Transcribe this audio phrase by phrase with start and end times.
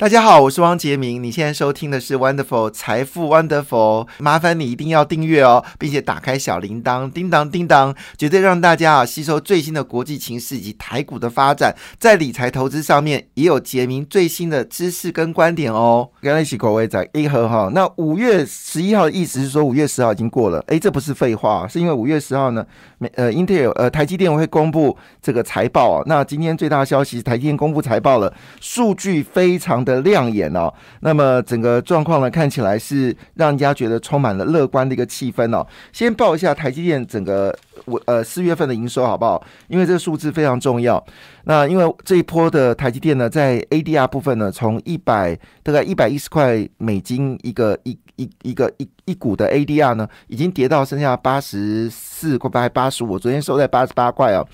[0.00, 1.22] 大家好，我是汪杰明。
[1.22, 16.08] 你现在收听的是 Wonderful 财富 Wonderful，麻烦你一定要订阅哦，并且打开小铃铛，叮当叮当，绝对让大家啊吸收最新的国际情势以及台股的发展，在理财投资上面也有杰明最新的知识跟观点哦。
[16.22, 17.70] 跟一起口味在一盒哈。
[17.74, 22.64] 那五月十一号的意思是说五月十号已经过了，诶，这不是废话，是因为五月十号呢，
[22.96, 26.02] 美呃英特尔呃台积电会公布这个财报啊。
[26.06, 28.32] 那今天最大的消息台积电公布财报了，
[28.62, 29.89] 数据非常的。
[29.90, 35.66] 的亮眼哦，那么整个状况呢，看起来是让人家觉得充满了乐观的一个气氛哦。
[35.92, 39.42] 先报一下台积电整个我呃四月份的营收好不好？
[39.68, 41.04] 因为这个数字非常重要。
[41.44, 45.36] 那因为这一波的台积电呢，在 ADR 部分呢，从一百
[45.70, 54.44] 大概一百一十块美金一个一一一个一一股的 ADR 呢，已经跌到剩下八十四块八八十五，昨天收在八十八块啊。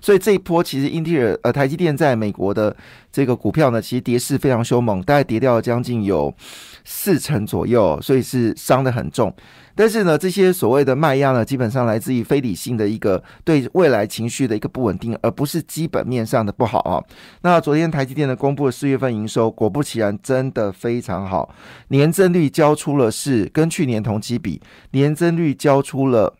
[0.00, 2.76] 所以这一波其实英特尔呃台积电在美国的
[3.10, 6.32] 这个股票呢，其实跌势非常凶猛，大概跌掉了将近有
[6.88, 9.34] 四成左右，所以是伤的很重。
[9.74, 17.02] 但是呢，这些所谓的卖压呢，基本上来自于非理性的一个对未来情绪的一个不稳定，而不是基本面上的不好啊。
[17.42, 21.52] 那昨天台积电呢公布了四月份营收，果不其然，真的非常好，
[21.88, 26.36] 年增率交出了是跟去年同期比，年增率交出了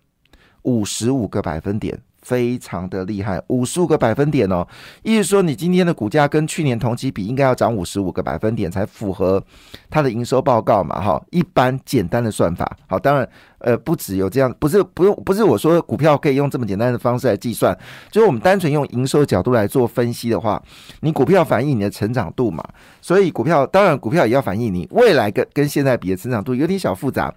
[0.63, 2.06] 五十五个百分点。
[2.27, 4.67] 非常的厉害，五十五个百分点哦，
[5.05, 9.41] 意思说你今天的股价跟去年同期比，应该要涨五十五个百分点才符合
[9.89, 11.01] 它的营收报告嘛？
[11.01, 17.73] 哈，一般简单的算法，好，当然，呃，不只有这样，不是，不用，不是我说股票可以用这么简单的方式来计算，
[18.11, 20.61] 就是我们单纯用营收角度来做分析的话，
[21.03, 22.61] 你股票反映你的成长度嘛，
[23.01, 27.33] 所以股票当然股票也要反映你未来跟跟现在比的成长度，有点小复杂。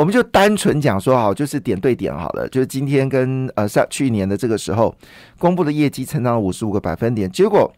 [0.00, 2.48] 我们就单纯讲说好，就是点对点好了。
[2.48, 4.94] 就是今天跟呃上去年的这个时候
[5.38, 7.70] 公布的业绩成长了五十五个百分点，结果。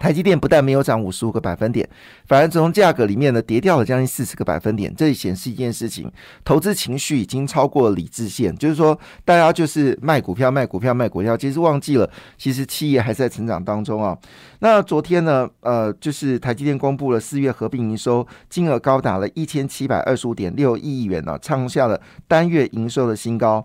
[0.00, 1.88] 台积电不但没有涨五十五个百分点，
[2.26, 4.92] 反而从价格里面呢跌掉了将近四十个百分点。
[4.96, 6.10] 这里显示一件事情：
[6.44, 14.16] 投资情绪已经超过了理智线，就是说大家就是卖股票、卖股票、卖股票，其实忘记了，其实企业还在成长当中啊。
[14.58, 23.64] 那昨天呢，呃，就是台积电公布了四月合并营收，金额高达了一千七百二十五点六亿元呢，创下了单月营收的新高。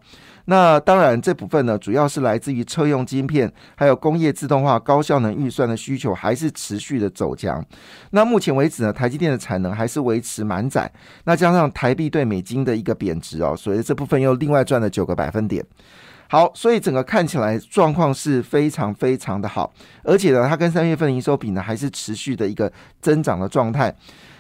[0.50, 7.64] 那当然，这部分呢，主要是来自于车用晶片，还有工业自动化、高效能运算的需求，还是持续的走强。
[8.10, 10.92] 那目前为止呢，台积电的产能还是维持满载。
[11.26, 15.64] 那加上台币对美金的一个贬值哦，所以这部分又另外赚了九个百分点。
[16.28, 19.72] 好，所以整个看起来状况是非常非常的好，
[20.04, 23.96] 而且呢，它跟三月份营收比呢，还是持续的一个增长的状态。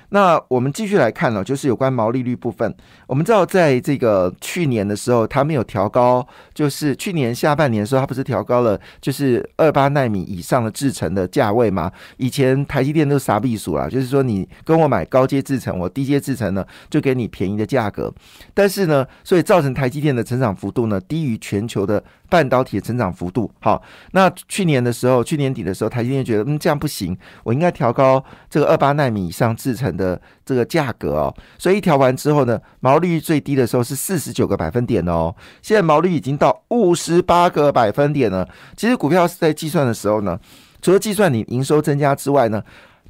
[0.09, 2.73] 那我们继续来看呢，就是有关毛利率部分。
[3.07, 11.91] 我们知道，在这个去年的时候，它没有调高，就是去年下半年的时候，它不是调高了，就是二八纳米以上的制程的价位吗？
[12.17, 18.13] 以前台积电都傻避暑了，就是说你跟我买高阶制程，我低阶制程呢就给你便宜的价格。
[18.53, 22.03] 但是呢，所以造成台积电的成长幅度呢低于全球的。
[22.29, 23.81] 半导体的成长幅度好，
[24.11, 38.47] 那去年的时候，去年底的时候，台积电觉得嗯这样不行，我应该调高这个二八纳米以上制成的这个价格哦，所以一调完之后呢，毛利率最低的时候是四十九个百分点哦，现在毛利率已经到五十八个百分点了。
[38.77, 40.39] 其实股票是在计算的时候呢，
[40.81, 42.63] 除了计算你营收增加之外呢，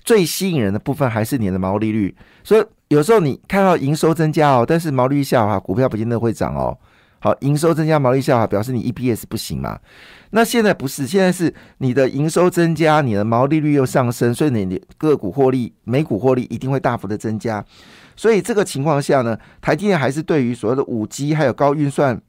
[0.04, 2.16] 最吸引人的部分还是你的毛利率。
[2.44, 6.78] 所以有时候你看到营收增加哦，但是毛利率下滑，股票不见得会涨哦。
[7.20, 9.78] 好，营收增加，毛利下滑，表示你 EPS 不行嘛？
[10.32, 17.64] 那现在不是，现在是你的营收增加，你的毛利率又上升，所以你的个股获利、每股获利一定会大幅的增加。
[18.16, 22.22] 所以这个情况下呢，台积电还是对于所谓的五 G 还有高运算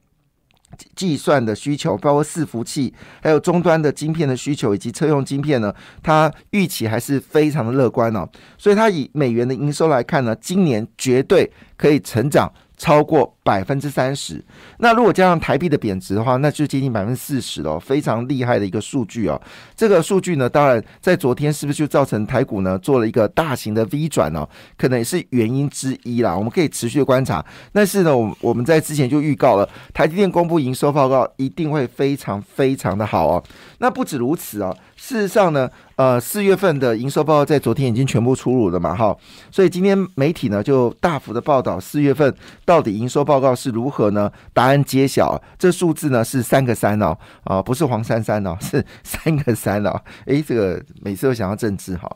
[0.95, 8.27] 计算的需求，包括伺服器，还有终端的晶片的需求，以及车用晶片呢，它预期还是非常的乐观哦。
[8.57, 12.51] 所以它以美元的营收来看呢，今年绝对可以成长。
[12.81, 14.43] 超过百分之三十，
[14.79, 19.39] 那如果加上台币的贬值的话，那就接近百分之四十了，非常厉害的一个数据哦。
[19.75, 24.49] 这个数据呢，当然在昨天是不是就造成台股呢做了一个大型的 V 转呢？
[24.79, 26.35] 可能也是原因之一啦。
[26.35, 27.45] 我们可以持续观察。
[27.71, 33.43] 但是呢，我我们在之前就预告了，台积电公布营收报告一定会非常非常的好哦。
[33.77, 34.75] 那不止如此哦。
[34.95, 35.69] 事实上呢，
[36.01, 39.15] 呃，四月份的营收报告在昨天已经全部出炉了嘛，哈，
[39.51, 42.33] 所以今天媒体呢就大幅的报道四月份
[42.65, 44.31] 到底营收报告是如何呢？
[44.51, 52.09] 答案揭晓，这数字呢是三个三哦，啊，不是黄珊珊哦，是三个三哦，诶，这个每次都想要政治哈，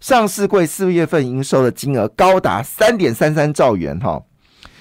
[0.00, 4.22] 上市柜四月份营收的金额高达三点三三兆元哈。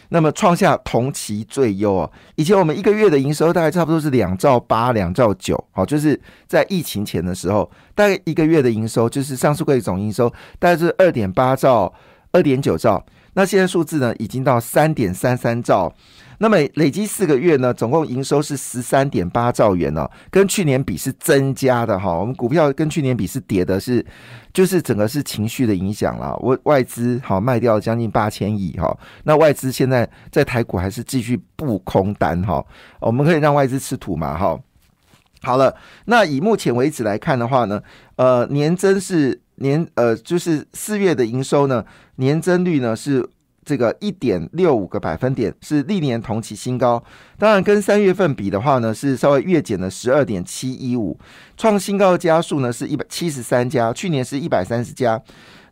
[0.09, 2.11] 那么创下同期最优哦。
[2.35, 10.29] 以前我们一个月的营收大概差不多是两兆八、两兆九，好，就是在疫情前的时候，大概一个月的营收就是上市柜总营收
[10.59, 11.93] 大概是二点八兆、
[12.31, 13.03] 二点九兆。
[13.33, 15.93] 那现在数字呢，已经到三点三三兆。
[16.39, 22.11] 那么累积四个月呢，总共营收是十三点八兆元哦，跟去年比是增加的哈。
[22.11, 24.05] 我们股票跟去年比是跌的，是
[24.51, 26.35] 就是整个是情绪的影响了。
[26.37, 32.65] 外外资好卖掉将近八千亿哈，那外资现在在台股还是继续布空单哈。
[32.99, 34.59] 我们可以让外资吃土嘛哈。
[35.43, 35.73] 好了，
[36.05, 37.81] 那以目前为止来看的话呢，
[38.15, 41.85] 呃，年增是年呃就是四月的营收呢，
[42.15, 43.29] 年增率呢是。
[43.65, 47.01] 这个一点六五个百分点是历年同期新高，
[47.37, 51.17] 当然跟三月份比的话呢，是稍微月减了十二点七一五，
[51.55, 55.17] 创新高的家数呢是一百七十三家，去年是一百三十家。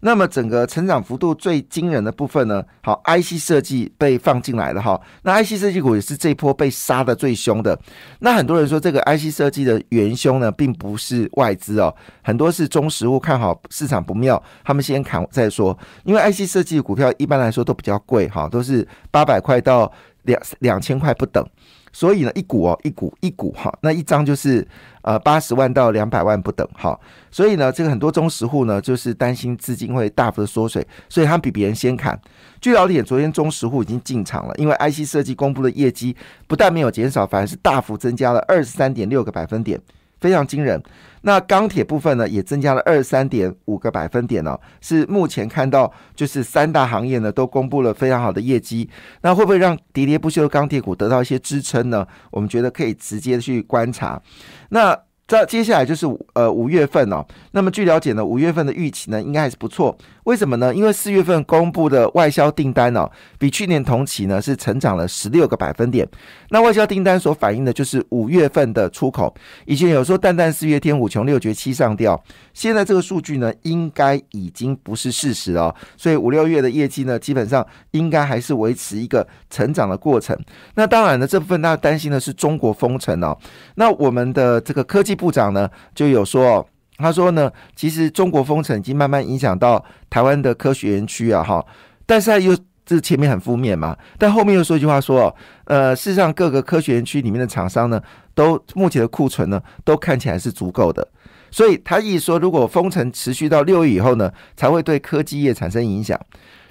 [0.01, 2.63] 那么整个成长幅度最惊人的部分呢？
[2.83, 4.99] 好，IC 设计被放进来了哈。
[5.21, 7.79] 那 IC 设计股也是这波被杀的最凶的。
[8.19, 15.77] 那很多人说这个 IC 设计的元凶呢，并不是外资哦，很多是中实物看好市场不妙，他们先砍再说。
[16.03, 19.91] 因为 IC 设计的股票一般来说都比较贵哈，都是八百块到
[20.23, 21.45] 两两千块不等。
[21.93, 24.65] 所以呢，一股哦，一股一股哈，那一张就是
[25.01, 26.97] 呃八十万到两百万不等哈。
[27.29, 32.19] 所以呢，这个很多中石户呢，就是担心资金会大幅的缩水，所以他比别人先砍。
[32.59, 36.15] 据了解，昨天中石户已经进场了，因为 IC 设计公布的业绩
[36.47, 39.79] 不但没有减少，反而是大幅增加了二十三点六个百分点。
[40.21, 40.81] 非常惊人。
[41.23, 48.89] 那钢铁部分呢，也增加了二三点五个百分点哦，是目前看到就是三大行业呢都公布了非常好的业绩。
[49.21, 52.07] 那会不会让喋喋不休的钢铁股得到一些支撑呢？
[52.29, 54.21] 我们觉得可以直接去观察。
[54.69, 54.97] 那。
[55.31, 59.97] 这接下来就是呃五月份哦，那么据了解呢，五月份的预期呢应该还是不错。
[60.25, 60.75] 为什么呢？
[60.75, 66.05] 因为四月份公布的外销订单哦，比去年同期呢是成长了十六个百分点。
[66.49, 69.33] 那外销订单所反映的就是五月份的出口。
[69.65, 72.21] 以前有说淡淡四月天五穷六绝七上吊，
[72.53, 75.73] 现在这个数据呢应该已经不是事实了。
[75.95, 80.37] 所以五六月的业绩呢，基本上应该还是维持一个成长的过程。
[80.75, 83.35] 那当然呢，这部分大家担心的是中国封城哦。
[83.75, 85.17] 那我们的这个科技。
[85.21, 91.63] 部长呢就有说，他说呢，其实中国封城已经慢慢影响到台湾的科学园区啊，哈，
[92.07, 95.33] 但是他又这前面很负面嘛，但后面又说一句话说，
[95.65, 98.01] 呃，事实上各个科学园区里面的厂商呢，
[98.33, 101.07] 都目前的库存呢，都看起来是足够的，
[101.51, 106.19] 所以他意思说，如果封城持续到六月以后呢，才会对科技业产生影响。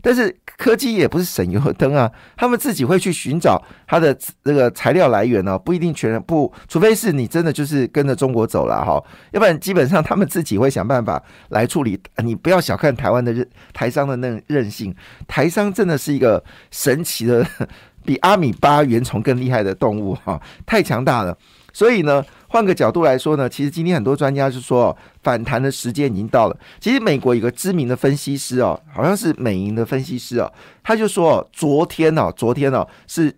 [0.02, 9.02] 但是科技也不是省油灯啊， 他们自己会去寻找它的这个材料来源呢，不一定全不，除非是你真的就是跟着中国走了哈，
[9.32, 12.00] 要不然基本上他们自己会想办法来处理。
[12.25, 14.94] 你不要小看台湾的韧台商的那韧性，
[15.26, 17.47] 台商真的是一个神奇的，
[18.05, 21.37] 比阿米巴原虫更厉害的动物哈，太强大了。
[21.73, 22.25] 所以呢。
[22.52, 26.56] 换个角度来说呢，其实今天很多专家是说哦反弹的时间已经到了。
[26.81, 30.52] 其实美国有个知名的分析师哦，好像是美银的分析师哦，
[30.82, 33.32] 他就说哦昨天哦，昨天哦是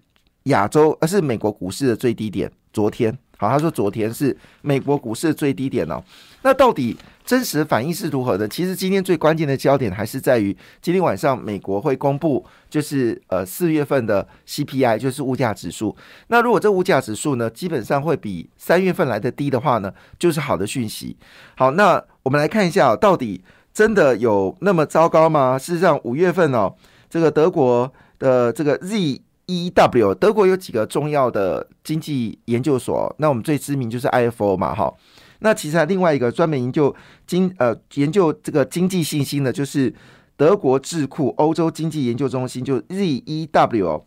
[0.44, 3.16] 亚洲呃是美国股市的最低点，昨天。
[3.42, 6.00] 好，他说昨天是美国股市的最低点哦。
[6.42, 8.46] 那到底真实反应是如何的？
[8.46, 15.96] 其实今天最关键的焦点还是在于今天晚上美国会公布，就是呃四月份的 CPI，就是物价指数。
[16.28, 21.16] 那如果这物价指数呢，基本上会比三月份来的低的话呢，就是好的讯息。
[21.56, 23.42] 好，那我们来看一下，到底
[23.74, 25.58] 真的有那么糟糕吗？
[25.58, 26.72] 事实上，五月份哦，
[27.10, 29.20] 这个德国的这个 Z。
[29.46, 34.92] E W 德国有几个重要的经济研究所，那我们最知名就是 I F O 嘛，哈。
[35.40, 36.94] 那其实另外一个专门研究
[37.26, 39.92] 经呃研究这个经济信心的，就是
[40.36, 44.06] 德国智库欧洲经济研究中心，就 Z E W。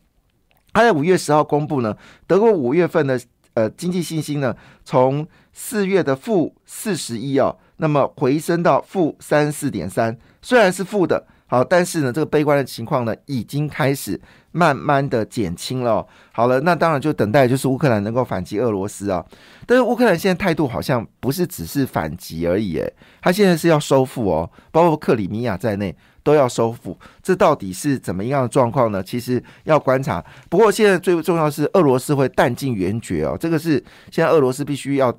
[0.74, 3.20] 它在五月十号公布呢，德国五月份的
[3.54, 11.28] 呃经济信心呢，从四月的负四十一哦，那么回升到负三四点三，虽然是负的。
[11.48, 14.20] 好，但是呢，这个悲观的情况呢，已经开始
[14.52, 16.06] 慢慢的减轻了。
[16.32, 19.24] 好了，那当然就等待就是乌克兰能够反击俄罗斯啊。
[19.68, 26.98] 但是乌克兰现在态度好像不是只是反击而已，诶，他现在是要收复哦，包括克里米亚在内都要收复。
[27.22, 29.04] 这到底是怎么样的状况呢？
[29.04, 30.26] 其实要观察。
[30.50, 33.74] 不过现在最重要是俄罗斯会弹尽援绝哦，这个是
[34.10, 35.16] 现在俄罗斯必须要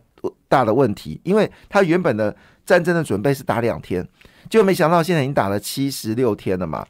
[0.49, 4.05] 大的问题，因为他原本的战争的准备是打两天。
[4.49, 6.87] 就没想到现在已经打了七十六天了嘛？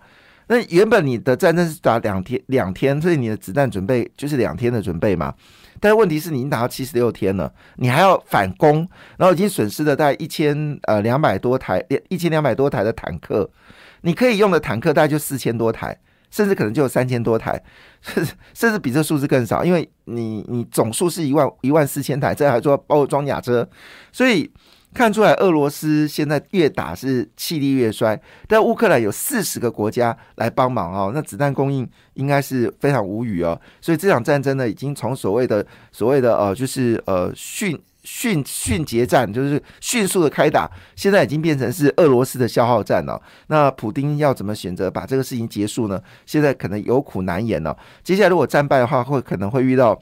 [0.49, 5.35] 那原本你的战争是打两天，两天，所以你的子弹准备就是两天的准备嘛。
[5.81, 13.51] 但问题是你已经打到七十六天了，你还要反攻，然后已经损失了大概一千呃两百多台，一千两百多台的坦克，
[14.03, 15.99] 你可以用的坦克大概就四千多台。
[16.29, 17.59] 甚至可能就有三千多台，
[18.03, 23.67] 甚至甚至比这数字更少，因为你你总数是一万一万四千台，这还说包括装甲车，
[24.13, 24.51] 所以
[24.97, 28.19] 看出来俄罗斯现在越打是气力越衰。
[28.49, 33.61] 但乌克兰有四十个国家来帮忙哦，那子弹供应应该是非常无语哦。
[33.81, 37.79] 所以这场战争呢，已经从所谓的所谓的呃，就是呃训。
[38.09, 43.21] 迅迅捷战就是迅速的开打，现在已经变成是俄罗斯的消耗战了。
[43.49, 46.01] 那普丁要怎么选择把这个事情结束呢？
[46.25, 47.77] 现在可能有苦难言了。
[48.05, 50.01] 接下来如果战败的话，会可能会遇到。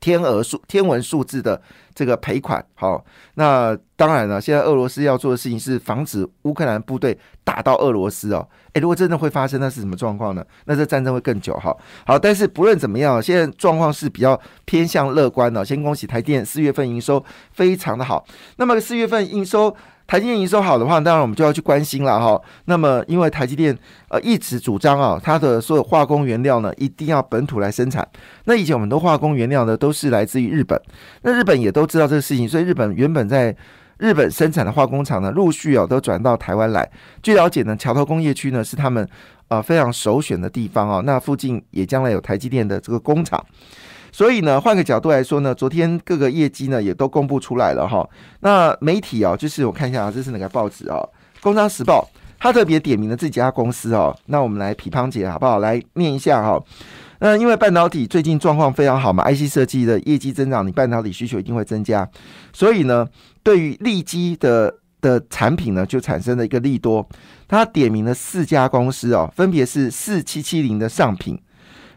[0.00, 1.60] 天鹅数天文数字的
[1.94, 3.04] 这个赔款，好，
[3.34, 8.48] 那当然了，现在俄罗斯要做的事情是防止乌克兰部队打到俄罗斯哦。
[8.72, 10.44] 诶，如果真的会发生，那是什么状况呢？
[10.64, 11.76] 那这战争会更久哈。
[12.06, 15.64] 好，但是不论怎么样，现在状况是比较偏向乐观的。
[15.64, 18.24] 先恭喜台电四月份营收非常的好，
[18.56, 19.76] 那么四月份营收。
[20.10, 22.42] 台积电营收好的话，当然我们就要去关心了哈。
[22.64, 28.04] 那么，因为台积电呃一直主张啊，它的所有化工原料呢，一定要本土来生产。
[28.46, 30.76] 那以前我们的化工原料呢，都是来自于日本。
[31.22, 33.56] 那日本也都知道这个事情，所以日本原本在
[33.98, 36.90] 日本生产的化工厂呢，陆续啊都转到台湾来。
[37.22, 39.08] 据了解呢，桥头工业区呢是他们
[39.46, 41.00] 呃非常首选的地方啊。
[41.04, 43.40] 那附近也将来有台积电的这个工厂。
[44.12, 48.08] 所以呢，换个角度来说呢，昨天各个业绩呢也都公布出来了哈。
[48.40, 50.96] 那媒体啊，就是我看一下啊，这是哪个报纸啊？
[51.42, 52.06] 《工商时报》
[52.38, 54.16] 它特别点名了这几家公司哦。
[54.26, 55.58] 那我们来批判姐好不好？
[55.58, 56.62] 来念一下哈。
[57.20, 62.08] 那因为半导体最近状况非常好嘛，IC 设计的业绩增长，你半导体需求一定会增加。
[62.52, 63.06] 所以呢，
[63.42, 67.06] 对于利基的的产品呢，就产生了一个利多。
[67.46, 71.38] 它点名了四家公司哦，分别是四七七零的上品。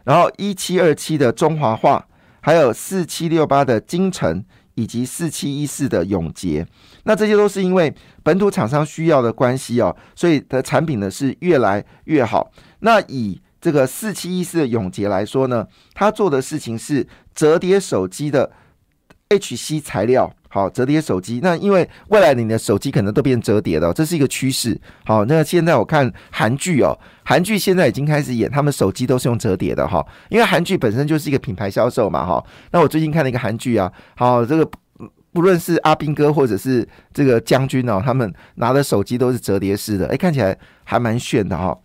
[0.04, 2.06] 然后一七二七的中华化，
[2.40, 4.44] 还有四七六八的金城，
[4.74, 6.66] 以及四七一四的永杰，
[7.04, 12.50] 那这些都是因为本土厂商需要的关系哦，所以的产品呢是越来越好。
[12.80, 18.52] 那以这个四七一四的永杰来说呢，他做的事情是折叠手机的
[19.30, 20.34] HC 材料。
[20.54, 24.80] 好，折叠手机，那因为未来你的手机可能都变折叠的，这是一个趋势。
[25.04, 32.40] 好，那现在我看韩剧哦，韩剧现在已经开始演，他们手机都是用折叠的哈，因为韩剧本身就是一个品牌销售嘛哈。
[32.70, 34.70] 那我最近看了一个韩剧啊，好，这个
[35.32, 41.76] 不论是阿兵哥或者是这个将军哦，他们拿的手机都是折叠式的，哎，看起来还蛮炫的哈。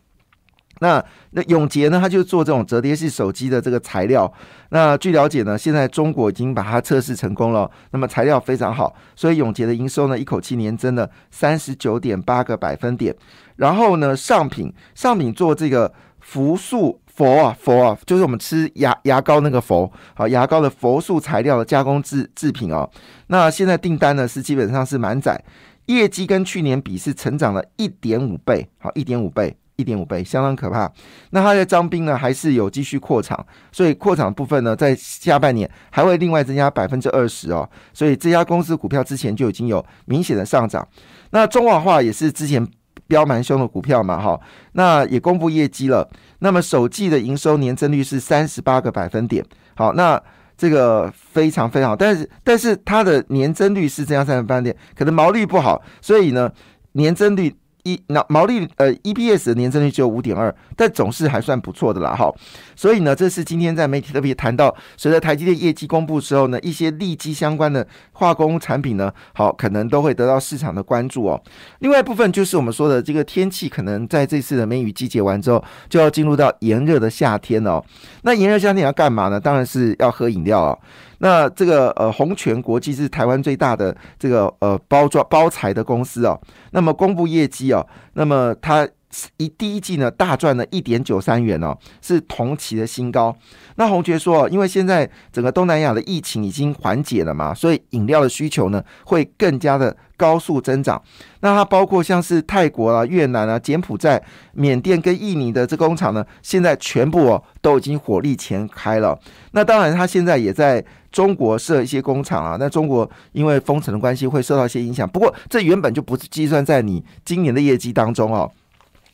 [0.80, 2.00] 那那永杰呢？
[2.00, 4.32] 他就做这种折叠式手机的这个材料。
[4.70, 7.70] 那据了解呢，现在中国已经把它测试成功了。
[7.92, 13.16] 那么材料非常好，所以永杰的营收呢，一口气年增了三十九点八个百分点。
[13.58, 22.90] 然后呢，上品上品做这个氟素佛啊佛啊，就是我们吃牙牙膏那个佛，好牙膏的氟素材料的加工制制品哦。
[23.28, 25.44] 那现在订单呢是基本上是满载，
[25.88, 29.58] 业绩跟去年比是成长了一点五倍，好一点五倍。
[29.80, 30.92] 一点五倍，相当可怕。
[31.30, 37.68] 那它的张兵呢，还是有继续扩厂，所以扩厂部分呢，在下半年还会另外增加百分之二十哦。
[37.94, 40.86] 所以这家公司股票之前就已经有明显的上涨。
[41.30, 42.68] 那中网化也是之前
[43.08, 44.38] 飙蛮凶的股票嘛，哈，
[44.74, 46.08] 那也公布业绩了。
[46.40, 49.42] 那么首季的营收年增率是三十八个百分点，
[49.76, 50.22] 好，那
[50.58, 51.96] 这个非常非常好。
[51.96, 56.52] 但是但是它的年增率是这样三十八点，可能毛利不好，所以呢，
[56.92, 57.56] 年增率。
[57.84, 62.34] 一那毛利呃 EPS 的年增率只有五点二，但总是还算不错的啦哈。
[62.76, 71.42] 所以呢，这是今天在媒体特别谈到，随着台积电业绩公布之后呢，一些利基相关的化工产品呢，好可能都会得到市场的关注哦。
[71.80, 77.84] 另外一部分就是我们说的这个天气，可能在这次的梅雨季节完之后，就要进入到炎热的夏天哦。
[78.24, 79.40] 那炎热夏天要干嘛呢？
[79.40, 80.78] 当然是要喝饮料啊。
[81.22, 86.40] 那这个呃，红泉国际是台湾最大的这个呃包装包材的公司哦。
[86.72, 88.88] 那么公布业绩啊，那么他
[89.38, 93.36] 一第一季呢大赚了一点九三元哦，是同期的新高。
[93.76, 99.96] 那红爵说，因为现在整个东南亚的疫情已经缓解了嘛，所以饮料的需求呢会更加的。
[100.20, 101.02] 高速增长，
[101.40, 109.18] 那它包括像是泰国啊、越南啊、柬埔寨、缅甸跟印尼的这工厂呢，现在全部哦都已经火力全开了。
[109.52, 112.58] 那当然，它现在也在中国设一些工厂啊。
[112.60, 115.08] 那中国因为封城的关系，会受到一些影响。
[115.08, 118.52] 不过，这原本就不是计算在你今年的业绩当中哦。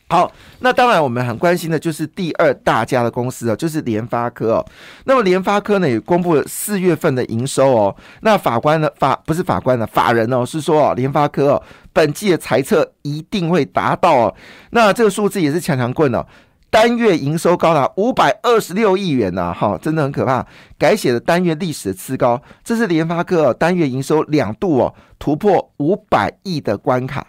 [0.08, 4.66] 好，那当然我们很关心的就是第二大家的公司哦，就是联发科哦。
[5.06, 7.96] 那么联发科呢也公布了四月份的营收哦。
[8.22, 14.36] 那法官呢法不是法官呢法人哦是说哦联发科哦本季的财测一定会达到哦。
[14.70, 16.24] 那这个数字也是强强棍哦，
[16.70, 20.46] 单月营收高达五百二十六亿元呐，哈，真的很可怕，
[20.78, 22.40] 改写了单月历史的次高。
[22.64, 27.26] 这是联发科哦单月营收两度哦突破五百亿的关卡。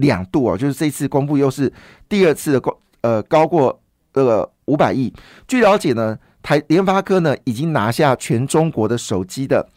[0.00, 1.72] 两度哦，就是这次公布又是
[2.08, 3.80] 第二次的高呃高过
[4.14, 5.12] 呃五百亿。
[5.46, 9.68] 据了解呢，台联发科呢已经拿下全中国的手机的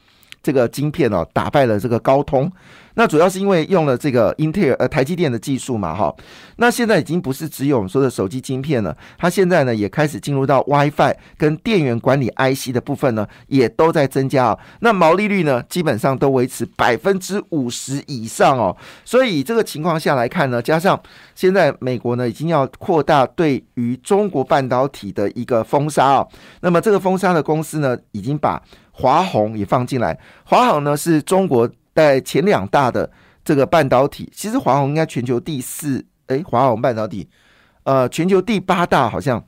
[0.44, 2.52] 这个晶片哦，打败了这个高通。
[2.96, 6.14] 那主要是因为用了这个英特尔呃台积电的技术嘛，哈。
[6.58, 14.60] 那现在已经不是只有我们说的手机晶片了，它现在呢也开始进入到 WiFi 跟电源管理 IC 的部分呢，也都在增加啊。
[14.82, 18.78] 那毛利率呢，基本上都维持百分之五十以上哦。
[19.04, 21.02] 所以这个情况下来看呢，加上
[21.34, 26.28] 现在美国呢已经要扩大对于中国半导体的一个封杀啊。
[26.62, 28.62] 那么这个封杀的公司呢，已经把
[28.94, 30.18] 华虹也放进来。
[30.46, 31.70] 华虹呢是中国。
[31.96, 33.08] 在前两大的
[33.46, 37.30] 这个半导体，其实华虹应该全球第四，哎，华虹半导体，
[37.84, 39.46] 呃，全球第八大好像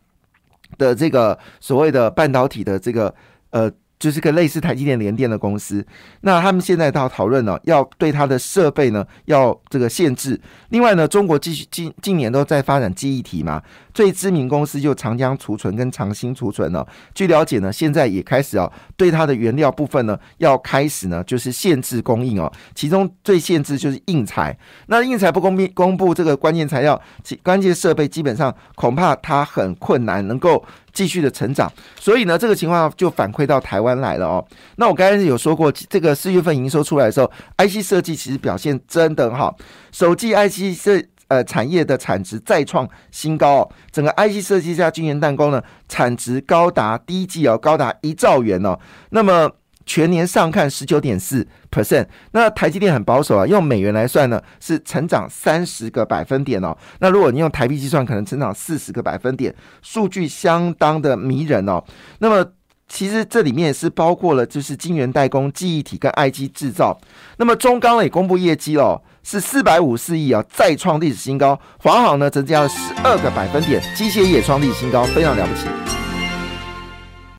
[0.78, 3.16] 的这个所谓的半导体的这个
[3.50, 3.72] 呃。
[3.98, 5.84] 就是个类似台积电联电的公司，
[6.20, 10.40] 那他们现在到讨论呢，要对它的设备呢要这个限制。
[10.70, 13.64] 另外呢，中国继续近近年都在发展记忆体嘛，
[13.96, 16.86] 最知名公司就长江储存跟长兴储存呢。
[17.16, 22.52] 据了解呢，现在也开始啊，对它的原料部分呢要开始呢就是限制供应哦。
[22.76, 24.56] 其中最限制就是硬材，
[24.88, 27.02] 那硬材不公公公布这个关键材料、
[27.42, 30.64] 关键设备，基本上恐怕它很困难能够。
[30.96, 34.46] 继续的成长，所以呢，这个情况就反馈到台湾来了哦。
[34.78, 39.58] 那我刚才有说过，这个四月份营收出来的时候，IC 设计其实表现真的很好，
[39.92, 43.72] 手机 IC 设呃产业的产值再创新高哦。
[43.92, 48.78] 整个 IC 设计加晶圆蛋糕呢，产值高达第一季哦，高达一兆元哦。
[49.10, 49.50] 那么
[49.86, 56.76] 全年上看十九点四 percent，那台积电很保守啊，用美元来算呢是成长三十个百分点哦。
[57.00, 59.54] 那如果你用台币计算，可能成长四十个百分点，
[59.84, 61.84] 数据相当的迷人哦。
[62.18, 62.44] 那么
[62.88, 67.00] 其实这里面是包括了就是晶圆代工、记忆体跟 I G 制造。
[67.38, 71.60] 那么中钢也公布业绩哦，是四百五四亿啊，再创历史新高。
[71.80, 75.68] 华航呢增加了十二个百分点，机械也创历史新高，非常了不起。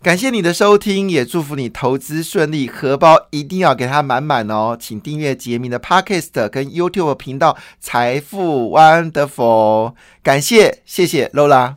[0.02, 4.76] 感谢你的收听，也祝福你投资顺利，荷包一定要给它满满哦！
[4.78, 9.90] 请订阅杰明的 Podcast 跟 YouTube 频道《财富 Wonderful》，
[10.22, 11.76] 感谢，谢谢 Lola。